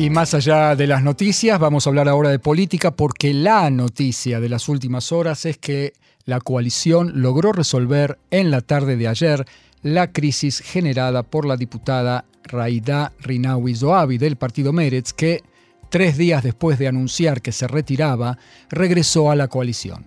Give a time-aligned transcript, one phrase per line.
[0.00, 4.40] Y más allá de las noticias, vamos a hablar ahora de política porque la noticia
[4.40, 5.92] de las últimas horas es que
[6.24, 9.44] la coalición logró resolver en la tarde de ayer
[9.82, 15.42] la crisis generada por la diputada Raida Rinawi Zoabi del partido Meretz, que
[15.90, 18.38] tres días después de anunciar que se retiraba,
[18.70, 20.06] regresó a la coalición.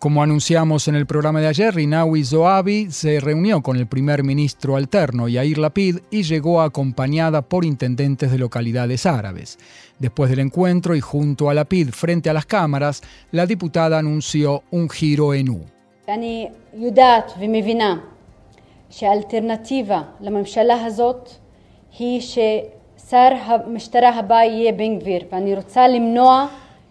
[0.00, 4.76] Como anunciamos en el programa de ayer, Rinawi Zoabi se reunió con el primer ministro
[4.76, 9.58] alterno Yair Lapid y llegó acompañada por intendentes de localidades árabes.
[9.98, 14.88] Después del encuentro y junto a Lapid frente a las cámaras, la diputada anunció un
[14.88, 15.66] giro en U.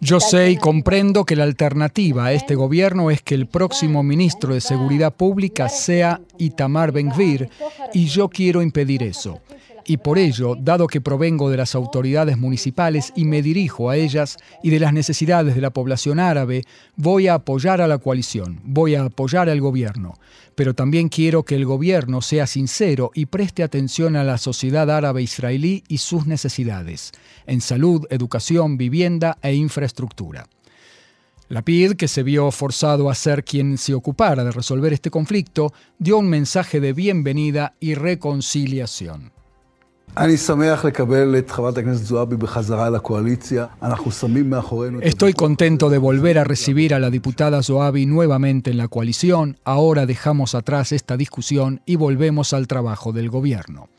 [0.01, 4.53] Yo sé y comprendo que la alternativa a este gobierno es que el próximo ministro
[4.53, 7.49] de Seguridad Pública sea Itamar Ben-Gvir
[7.93, 9.41] y yo quiero impedir eso.
[9.85, 14.37] Y por ello, dado que provengo de las autoridades municipales y me dirijo a ellas
[14.63, 16.63] y de las necesidades de la población árabe,
[16.95, 20.15] voy a apoyar a la coalición, voy a apoyar al gobierno.
[20.55, 25.21] Pero también quiero que el gobierno sea sincero y preste atención a la sociedad árabe
[25.21, 27.11] israelí y sus necesidades,
[27.47, 30.47] en salud, educación, vivienda e infraestructura.
[31.49, 35.73] La PID, que se vio forzado a ser quien se ocupara de resolver este conflicto,
[35.97, 39.31] dio un mensaje de bienvenida y reconciliación.
[45.01, 49.57] Estoy contento de volver a recibir a la diputada Zoabi nuevamente en la coalición.
[49.63, 53.89] Ahora dejamos atrás esta discusión y volvemos al trabajo del gobierno.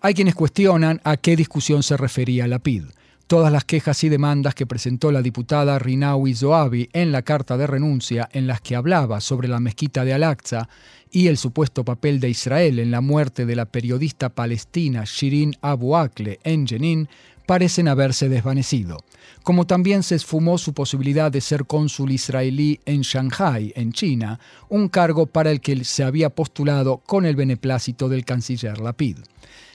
[0.00, 2.84] Hay quienes cuestionan a qué discusión se refería la PID
[3.26, 7.66] todas las quejas y demandas que presentó la diputada Rinawi Zoabi en la carta de
[7.66, 10.68] renuncia en las que hablaba sobre la mezquita de Al-Aqsa
[11.10, 15.96] y el supuesto papel de Israel en la muerte de la periodista palestina Shirin Abu
[15.96, 17.08] Akleh en Jenin
[17.46, 18.98] parecen haberse desvanecido,
[19.42, 24.88] como también se esfumó su posibilidad de ser cónsul israelí en Shanghai, en China, un
[24.88, 29.18] cargo para el que se había postulado con el beneplácito del canciller Lapid.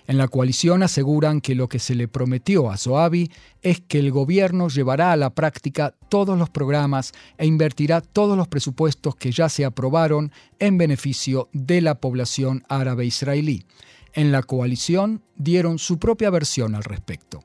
[0.09, 3.31] En la coalición aseguran que lo que se le prometió a Zoabi
[3.61, 8.47] es que el gobierno llevará a la práctica todos los programas e invertirá todos los
[8.47, 13.67] presupuestos que ya se aprobaron en beneficio de la población árabe israelí.
[14.13, 17.41] En la coalición dieron su propia versión al respecto.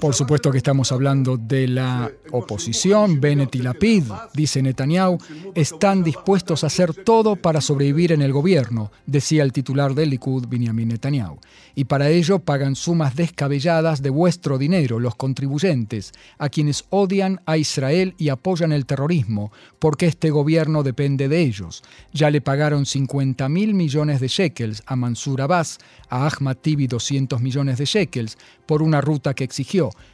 [0.00, 3.20] Por supuesto que estamos hablando de la oposición.
[3.20, 5.18] Bennett y Lapid, dice Netanyahu,
[5.54, 10.46] están dispuestos a hacer todo para sobrevivir en el gobierno, decía el titular del Likud,
[10.48, 11.38] Benjamin Netanyahu.
[11.74, 17.58] Y para ello pagan sumas descabelladas de vuestro dinero, los contribuyentes, a quienes odian a
[17.58, 21.82] Israel y apoyan el terrorismo, porque este gobierno depende de ellos.
[22.12, 25.78] Ya le pagaron 50 mil millones de shekels a Mansur Abbas,
[26.08, 29.44] a Ahmad Tibi 200 millones de shekels, por una ruta que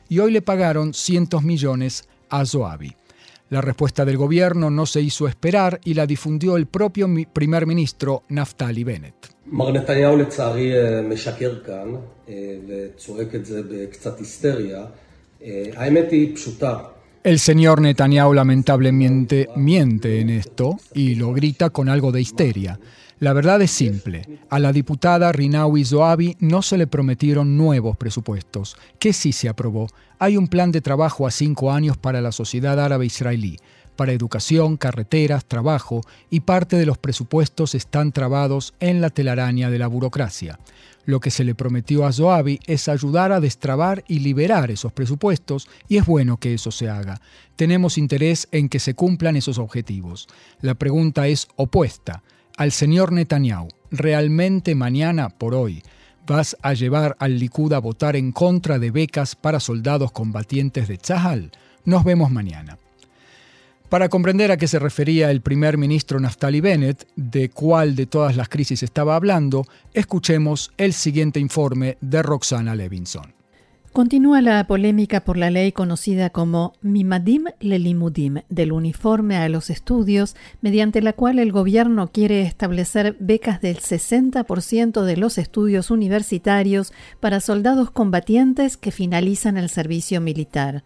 [0.08, 2.94] y hoy le pagaron cientos millones a Zoabi.
[3.50, 8.22] La respuesta del gobierno no se hizo esperar y la difundió el propio primer ministro
[8.28, 9.28] Naftali Bennett.
[17.24, 22.80] El señor Netanyahu lamentablemente miente en esto y lo grita con algo de histeria.
[23.20, 24.40] La verdad es simple.
[24.50, 29.86] A la diputada Rinawi Zoabi no se le prometieron nuevos presupuestos, que sí se aprobó.
[30.18, 33.56] Hay un plan de trabajo a cinco años para la sociedad árabe israelí,
[33.94, 39.78] para educación, carreteras, trabajo, y parte de los presupuestos están trabados en la telaraña de
[39.78, 40.58] la burocracia.
[41.04, 45.69] Lo que se le prometió a Zoabi es ayudar a destrabar y liberar esos presupuestos,
[45.88, 47.20] y es bueno que eso se haga.
[47.56, 50.28] Tenemos interés en que se cumplan esos objetivos.
[50.60, 52.22] La pregunta es opuesta
[52.56, 55.82] al señor Netanyahu, ¿realmente mañana por hoy
[56.26, 60.99] vas a llevar al Likud a votar en contra de becas para soldados combatientes de
[60.99, 61.50] Tzahal?
[61.84, 62.78] Nos vemos mañana.
[63.92, 68.38] Para comprender a qué se refería el primer ministro Naftali Bennett, de cuál de todas
[68.38, 73.34] las crisis estaba hablando, escuchemos el siguiente informe de Roxana Levinson.
[73.92, 80.36] Continúa la polémica por la ley conocida como Mimadim Lelimudim, del uniforme a los estudios,
[80.62, 87.40] mediante la cual el gobierno quiere establecer becas del 60% de los estudios universitarios para
[87.40, 90.82] soldados combatientes que finalizan el servicio militar.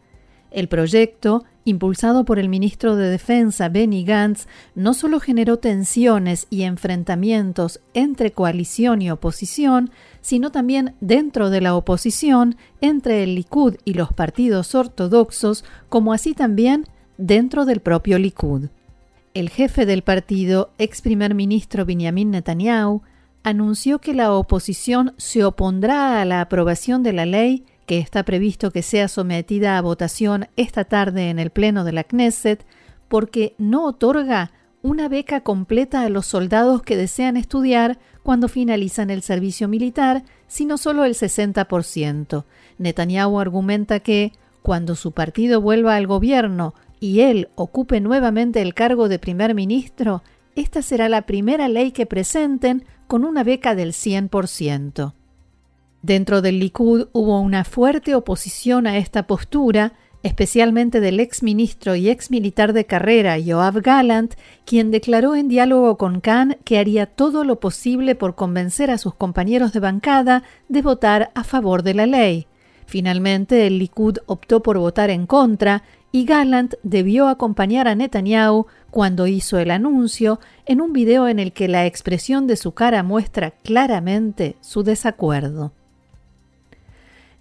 [0.50, 6.62] El proyecto, impulsado por el ministro de Defensa Benny Gantz, no solo generó tensiones y
[6.62, 9.90] enfrentamientos entre coalición y oposición,
[10.22, 16.32] sino también dentro de la oposición entre el Likud y los partidos ortodoxos, como así
[16.32, 16.86] también
[17.18, 18.68] dentro del propio Likud.
[19.34, 23.02] El jefe del partido, ex primer ministro Benjamin Netanyahu,
[23.42, 28.70] anunció que la oposición se opondrá a la aprobación de la ley que está previsto
[28.70, 32.66] que sea sometida a votación esta tarde en el Pleno de la Knesset,
[33.08, 34.50] porque no otorga
[34.82, 40.78] una beca completa a los soldados que desean estudiar cuando finalizan el servicio militar, sino
[40.78, 42.44] solo el 60%.
[42.78, 44.32] Netanyahu argumenta que,
[44.62, 50.22] cuando su partido vuelva al gobierno y él ocupe nuevamente el cargo de primer ministro,
[50.56, 55.12] esta será la primera ley que presenten con una beca del 100%.
[56.06, 62.10] Dentro del Likud hubo una fuerte oposición a esta postura, especialmente del ex ministro y
[62.10, 67.42] ex militar de carrera Yoav Gallant, quien declaró en diálogo con Khan que haría todo
[67.42, 72.06] lo posible por convencer a sus compañeros de bancada de votar a favor de la
[72.06, 72.46] ley.
[72.86, 75.82] Finalmente, el Likud optó por votar en contra
[76.12, 81.52] y Gallant debió acompañar a Netanyahu cuando hizo el anuncio en un video en el
[81.52, 85.72] que la expresión de su cara muestra claramente su desacuerdo.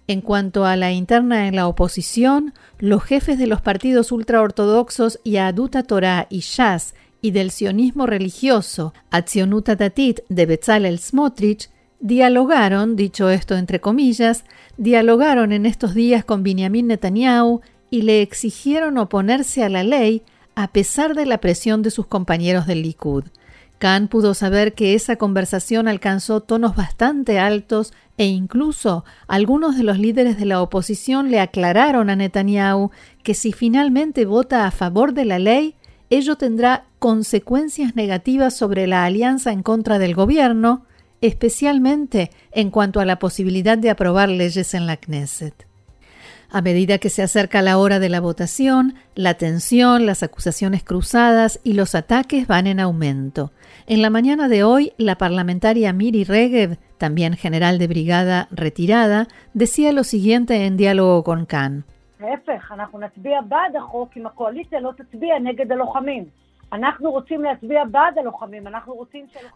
[0.08, 5.82] En cuanto a la interna en la oposición, los jefes de los partidos ultraortodoxos Yaduta
[5.82, 13.56] Torah y Shas y del sionismo religioso Atzionuta Datit de Bezalel Smotrich dialogaron, dicho esto
[13.56, 14.44] entre comillas,
[14.76, 20.22] dialogaron en estos días con Benjamin Netanyahu y le exigieron oponerse a la ley
[20.54, 23.24] a pesar de la presión de sus compañeros del Likud.
[23.78, 29.98] Khan pudo saber que esa conversación alcanzó tonos bastante altos e incluso algunos de los
[29.98, 32.90] líderes de la oposición le aclararon a Netanyahu
[33.22, 35.74] que si finalmente vota a favor de la ley,
[36.08, 40.86] ello tendrá consecuencias negativas sobre la alianza en contra del gobierno,
[41.20, 45.66] especialmente en cuanto a la posibilidad de aprobar leyes en la Knesset.
[46.50, 51.60] A medida que se acerca la hora de la votación, la tensión, las acusaciones cruzadas
[51.64, 53.50] y los ataques van en aumento.
[53.86, 59.92] En la mañana de hoy, la parlamentaria Miri Regev, también general de brigada retirada, decía
[59.92, 61.84] lo siguiente en diálogo con Khan.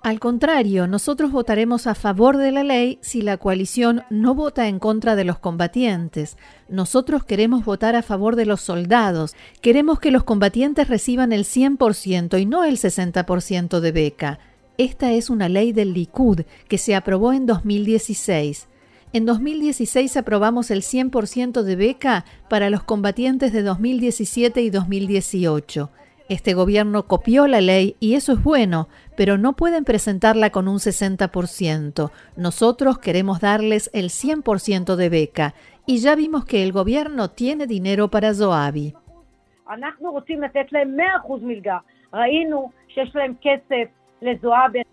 [0.03, 4.79] Al contrario, nosotros votaremos a favor de la ley si la coalición no vota en
[4.79, 6.37] contra de los combatientes.
[6.69, 9.35] Nosotros queremos votar a favor de los soldados.
[9.61, 14.39] Queremos que los combatientes reciban el 100% y no el 60% de beca.
[14.79, 18.69] Esta es una ley del Likud que se aprobó en 2016.
[19.13, 25.91] En 2016 aprobamos el 100% de beca para los combatientes de 2017 y 2018.
[26.31, 28.87] Este gobierno copió la ley y eso es bueno,
[29.17, 32.13] pero no pueden presentarla con un 60%.
[32.37, 35.55] Nosotros queremos darles el 100% de beca
[35.87, 38.95] y ya vimos que el gobierno tiene dinero para Zoabi.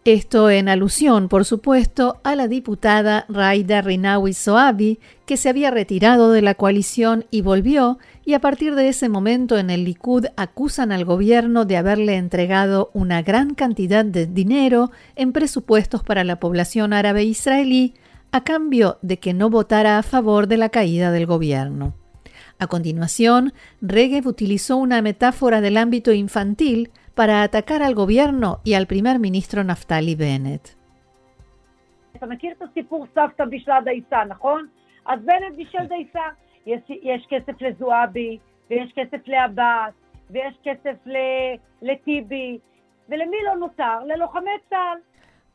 [0.05, 6.31] Esto en alusión, por supuesto, a la diputada Raida Rinawi Soabi, que se había retirado
[6.31, 10.91] de la coalición y volvió, y a partir de ese momento en el Likud acusan
[10.91, 16.93] al gobierno de haberle entregado una gran cantidad de dinero en presupuestos para la población
[16.93, 17.95] árabe israelí,
[18.31, 21.95] a cambio de que no votara a favor de la caída del gobierno.
[22.59, 28.85] A continuación, Regev utilizó una metáfora del ámbito infantil para atacar al gobierno y al
[28.85, 30.77] primer ministro Naftali Bennett.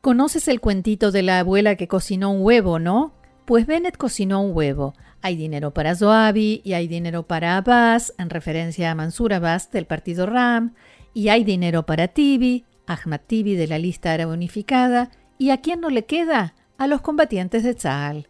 [0.01, 3.13] Conoces el cuentito de la abuela que cocinó un huevo, ¿no?
[3.45, 4.95] Pues Bennett cocinó un huevo.
[5.21, 9.85] Hay dinero para Zoabi y hay dinero para Abbas, en referencia a Mansur Abbas del
[9.85, 10.73] partido Ram,
[11.13, 15.81] y hay dinero para Tibi, Ahmad Tibi de la lista árabe unificada, y a quién
[15.81, 16.53] no le queda?
[16.77, 18.27] A los combatientes de Tzal.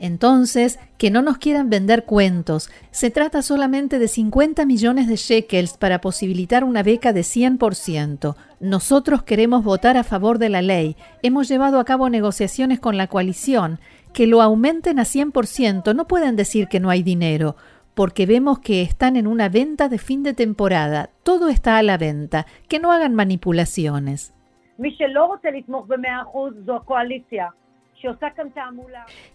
[0.00, 2.70] Entonces, que no nos quieran vender cuentos.
[2.90, 8.34] Se trata solamente de 50 millones de shekels para posibilitar una beca de 100%.
[8.60, 10.96] Nosotros queremos votar a favor de la ley.
[11.22, 13.78] Hemos llevado a cabo negociaciones con la coalición.
[14.14, 15.94] Que lo aumenten a 100%.
[15.94, 17.56] No pueden decir que no hay dinero
[17.94, 21.10] porque vemos que están en una venta de fin de temporada.
[21.22, 22.46] Todo está a la venta.
[22.68, 24.32] Que no hagan manipulaciones.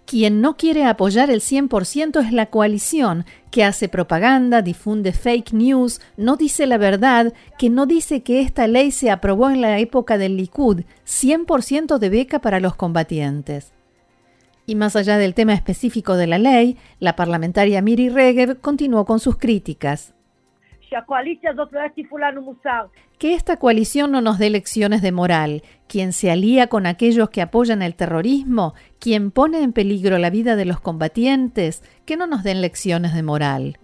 [0.06, 6.02] Quien no quiere apoyar el 100% es la coalición, que hace propaganda, difunde fake news,
[6.18, 10.18] no dice la verdad, que no dice que esta ley se aprobó en la época
[10.18, 13.72] del Likud, 100% de beca para los combatientes.
[14.66, 19.20] Y más allá del tema específico de la ley, la parlamentaria Miri Regev continuó con
[19.20, 20.16] sus críticas.
[23.20, 25.64] Que esta coalición no nos dé lecciones de moral.
[25.88, 30.56] Quien se alía con aquellos que apoyan el terrorismo, quien pone en peligro la vida
[30.56, 33.78] de los combatientes, que no nos den lecciones de moral.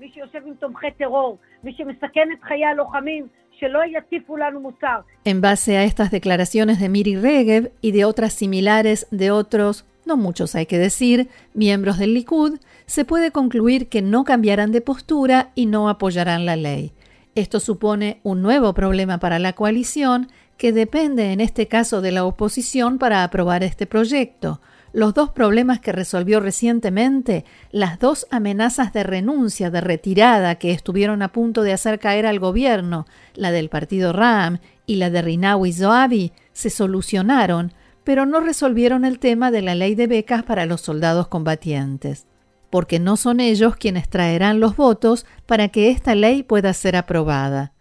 [5.23, 10.17] En base a estas declaraciones de Miri Regev y de otras similares de otros, no
[10.17, 15.51] muchos hay que decir, miembros del Likud, se puede concluir que no cambiarán de postura
[15.55, 16.93] y no apoyarán la ley.
[17.35, 20.27] Esto supone un nuevo problema para la coalición
[20.57, 24.61] que depende en este caso de la oposición para aprobar este proyecto.
[24.93, 31.21] Los dos problemas que resolvió recientemente, las dos amenazas de renuncia, de retirada que estuvieron
[31.21, 35.71] a punto de hacer caer al gobierno, la del partido Ram y la de Rinawi
[35.71, 40.81] Zoabi, se solucionaron, pero no resolvieron el tema de la ley de becas para los
[40.81, 42.27] soldados combatientes
[42.71, 47.73] porque no son ellos quienes traerán los votos para que esta ley pueda ser aprobada.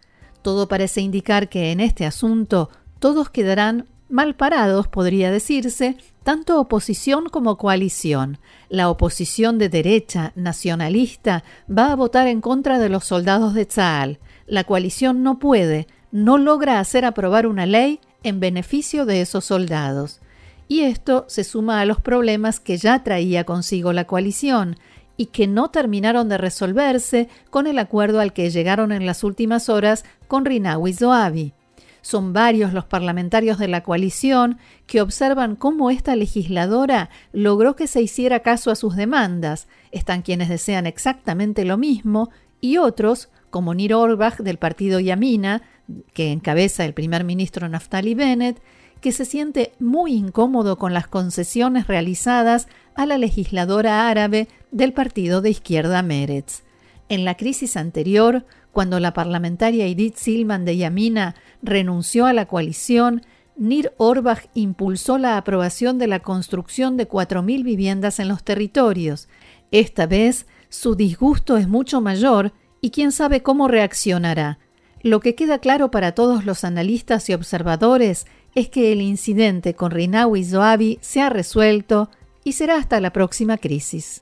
[0.42, 7.28] Todo parece indicar que en este asunto todos quedarán mal parados, podría decirse, tanto oposición
[7.28, 8.38] como coalición.
[8.68, 14.18] La oposición de derecha, nacionalista, va a votar en contra de los soldados de Tzal.
[14.46, 20.20] La coalición no puede, no logra hacer aprobar una ley en beneficio de esos soldados
[20.70, 24.76] y esto se suma a los problemas que ya traía consigo la coalición
[25.16, 29.68] y que no terminaron de resolverse con el acuerdo al que llegaron en las últimas
[29.68, 31.54] horas con Rinawi Zoabi.
[32.02, 38.00] Son varios los parlamentarios de la coalición que observan cómo esta legisladora logró que se
[38.00, 39.66] hiciera caso a sus demandas.
[39.90, 45.62] Están quienes desean exactamente lo mismo y otros, como Nir Orbach del partido Yamina,
[46.12, 48.60] que encabeza el primer ministro Naftali Bennett,
[49.00, 55.40] que se siente muy incómodo con las concesiones realizadas a la legisladora árabe del partido
[55.40, 56.62] de izquierda Meretz.
[57.08, 63.22] En la crisis anterior, cuando la parlamentaria Edith Silman de Yamina renunció a la coalición,
[63.56, 69.28] Nir Orbach impulsó la aprobación de la construcción de 4.000 viviendas en los territorios.
[69.70, 74.58] Esta vez, su disgusto es mucho mayor y quién sabe cómo reaccionará.
[75.02, 79.90] Lo que queda claro para todos los analistas y observadores es que el incidente con
[79.90, 82.10] Rinawi Zoabi se ha resuelto
[82.44, 84.20] y será hasta la próxima crisis.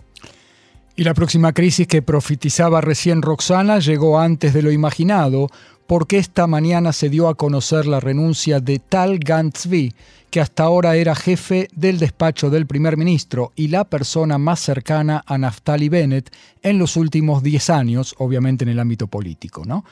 [0.94, 5.48] Y la próxima crisis que profetizaba recién Roxana llegó antes de lo imaginado,
[5.86, 9.94] porque esta mañana se dio a conocer la renuncia de Tal Gantzvi,
[10.30, 15.24] que hasta ahora era jefe del despacho del primer ministro y la persona más cercana
[15.26, 16.30] a Naftali Bennett
[16.62, 19.64] en los últimos 10 años, obviamente en el ámbito político.
[19.64, 19.84] ¿no?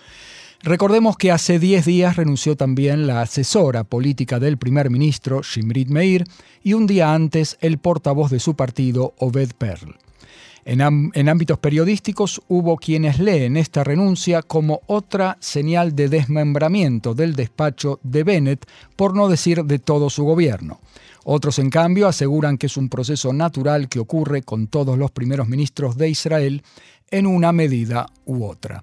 [0.62, 6.25] Recordemos que hace 10 días renunció también la asesora política del primer ministro, Shimrit Meir,
[6.62, 9.96] y un día antes el portavoz de su partido, Obed Perl.
[10.64, 17.36] En, en, ámbitos periodísticos hubo quienes leen esta renuncia como otra señal de desmembramiento del
[17.36, 20.80] despacho de Bennett, por no decir de todo su gobierno.
[21.22, 25.46] Otros, en cambio, aseguran que es un proceso natural que ocurre con todos los primeros
[25.46, 26.64] ministros de Israel
[27.12, 28.82] en una medida u otra.